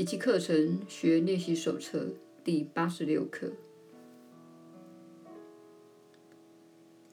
[0.00, 2.06] 奇迹课程学练习手册
[2.42, 3.52] 第八十六课。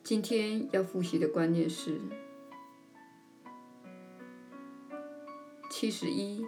[0.01, 1.99] 今天要复习的观念是
[5.69, 6.45] 七十一，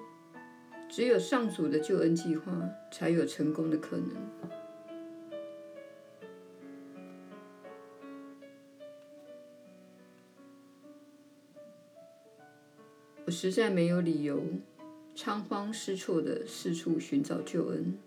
[0.88, 4.16] 只有上主的救恩计划才有成功的可能。
[13.26, 14.42] 我实在没有理由
[15.22, 17.98] 仓皇失措的四处寻找救恩。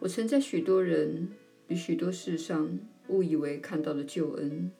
[0.00, 1.28] 我曾在许多人
[1.68, 4.72] 与许多事上误以为看到了救恩，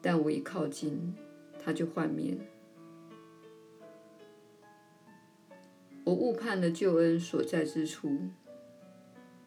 [0.00, 1.16] 但我一靠近，
[1.58, 2.38] 它就幻灭了。
[6.04, 8.16] 我误判了救恩所在之处，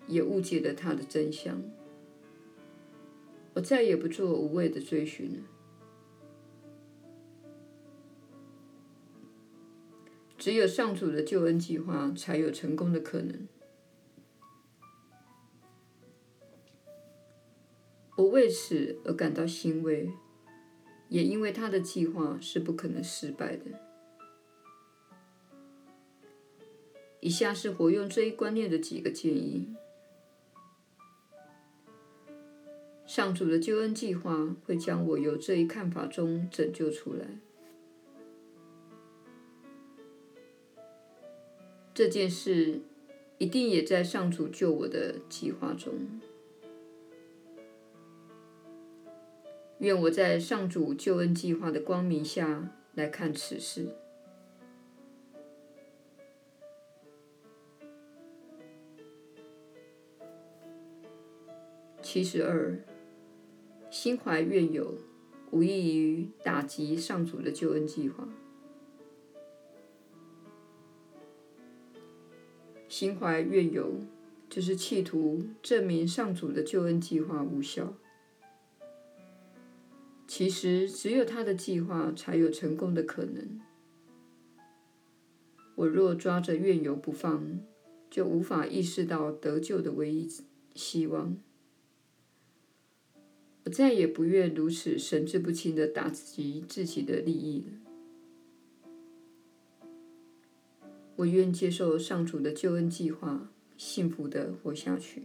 [0.05, 1.63] 也误解了它的真相。
[3.53, 5.39] 我再也不做无谓的追寻了。
[10.42, 13.47] 只有上主的救恩计划才有成功的可能。
[18.16, 20.11] 我为此而感到欣慰，
[21.09, 23.66] 也因为他的计划是不可能失败的。
[27.20, 29.76] 以下是活用这一观念的几个建议：
[33.05, 37.28] 上主的救恩计划会将我由这一看法中拯救出来。
[42.02, 42.80] 这件事
[43.38, 45.94] 一定也在上主救我的计划中。
[49.77, 53.89] 愿我在上主救恩计划的光明下来看此事。
[62.02, 62.83] 七十二，
[63.91, 64.95] 心怀怨尤，
[65.52, 68.27] 无异于打击上主的救恩计划。
[73.02, 73.95] 心怀怨尤，
[74.48, 77.95] 就是企图证明上主的救恩计划无效。
[80.28, 83.60] 其实，只有他的计划才有成功的可能。
[85.73, 87.60] 我若抓着怨尤不放，
[88.12, 90.30] 就无法意识到得救的唯一
[90.76, 91.36] 希望。
[93.64, 97.90] 我再也不愿如此神志不清地打击自己的利益了。
[101.21, 105.21] 我愿接受上主的救恩计划，幸福地活下去。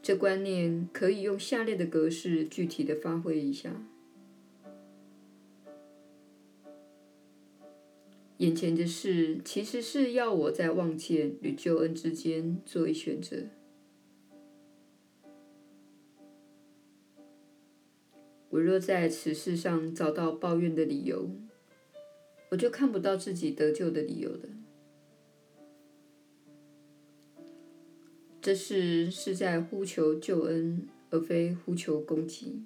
[0.00, 3.82] 这观念可以用下列的格式具体地发挥一下：
[8.36, 13.38] 眼前的事其实是要我在望见与救恩之间做一选择。
[18.56, 21.30] 我若在此事上找到抱怨的理由，
[22.50, 24.48] 我就看不到自己得救的理由了。
[28.40, 32.62] 这事是在呼求救恩，而非呼求攻击。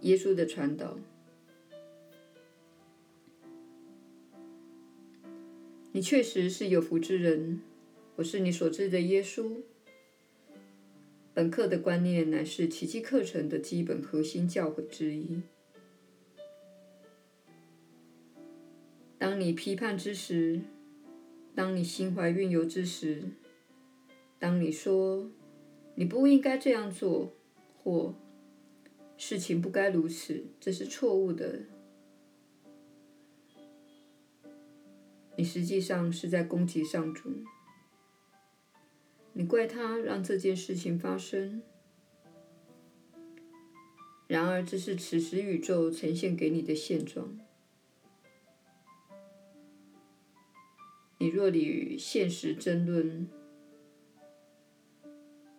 [0.00, 0.96] 耶稣的传导。
[5.96, 7.60] 你确实是有福之人，
[8.16, 9.58] 我是你所知的耶稣。
[11.32, 15.40] 本课的观念乃是奇迹课程的基本核心教诲之一。
[19.18, 20.62] 当你批判之时，
[21.54, 23.22] 当你心怀怨尤之时，
[24.40, 25.30] 当你说
[25.94, 27.32] 你不应该这样做，
[27.84, 28.12] 或
[29.16, 31.60] 事情不该如此，这是错误的。
[35.44, 37.30] 你实际上是在攻击上主，
[39.34, 41.60] 你怪他让这件事情发生。
[44.26, 47.38] 然而，这是此时宇宙呈现给你的现状。
[51.18, 53.28] 你若与现实争论，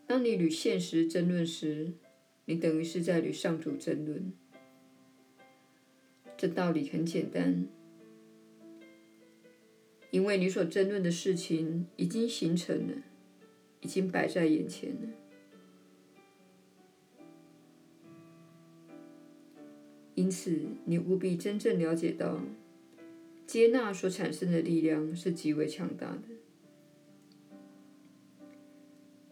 [0.08, 1.94] 当你与现实争论时，
[2.46, 4.34] 你等于是在与上主争论。
[6.36, 7.68] 这道理很简单。
[10.16, 12.94] 因为你所争论的事情已经形成了，
[13.82, 15.10] 已经摆在眼前了，
[20.14, 22.42] 因此你务必真正了解到，
[23.46, 26.22] 接纳所产生的力量是极为强大的。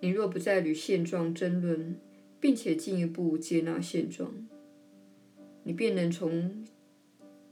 [0.01, 1.95] 你若不再与现状争论，
[2.41, 4.45] 并且进一步接纳现状，
[5.63, 6.65] 你便能从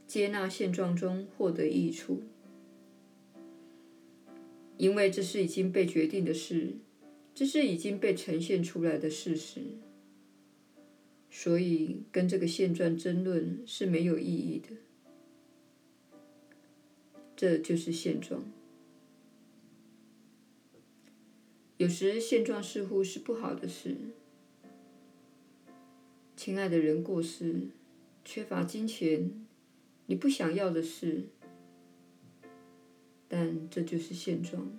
[0.06, 2.24] 接纳现状中获得益处。
[4.76, 6.74] 因为这是已经被决定的事，
[7.34, 9.60] 这是已经被呈现出来的事实，
[11.30, 14.68] 所以跟这个现状争论是没有意义的。
[17.36, 18.44] 这就是现状。
[21.76, 23.96] 有时现状似乎是不好的事，
[26.36, 27.68] 亲爱的人过世，
[28.24, 29.44] 缺乏金钱，
[30.06, 31.24] 你不想要的事，
[33.42, 34.70] 但这就是现状。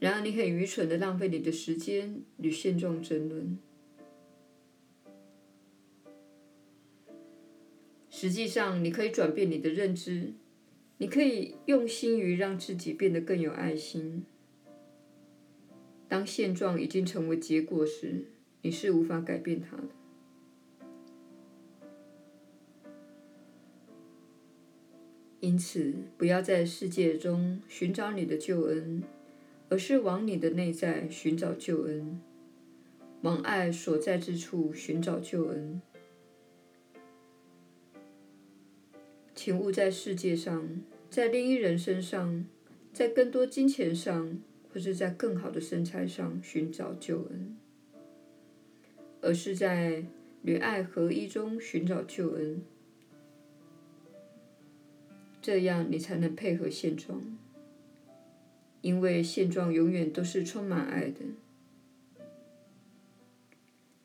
[0.00, 3.56] 然而你很愚蠢的浪费你的时间与现状争论。
[8.10, 10.32] 实际上，你可以转变你的认知，
[10.96, 14.24] 你可以用心于让自己变得更有爱心。
[16.08, 18.24] 当现状已经成为结果时，
[18.62, 19.84] 你是无法改变它的。
[25.48, 29.02] 因此，不要在世界中寻找你的救恩，
[29.70, 32.20] 而是往你的内在寻找救恩，
[33.22, 35.80] 往爱所在之处寻找救恩。
[39.34, 42.44] 请勿在世界上，在另一人身上，
[42.92, 44.38] 在更多金钱上。
[44.70, 47.56] 或是在更好的身材上寻找救恩，
[49.22, 50.04] 而是在
[50.42, 52.62] 与爱合一中寻找救恩。
[55.40, 57.22] 这样你才能配合现状，
[58.80, 61.20] 因为现状永远都是充满爱的。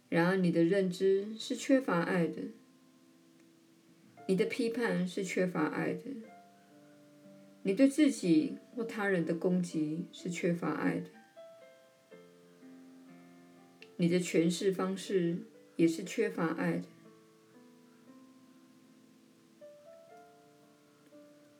[0.09, 2.44] 然而，你的认知是缺乏爱的，
[4.27, 6.01] 你的批判是缺乏爱的。
[7.63, 11.09] 你对自己或他人的攻击是缺乏爱的，
[13.97, 15.38] 你的诠释方式
[15.77, 16.93] 也是缺乏爱的。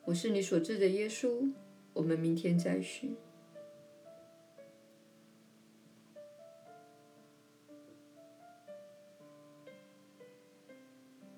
[0.06, 1.50] 我是你所知的耶稣，
[1.94, 3.16] 我们明天再续。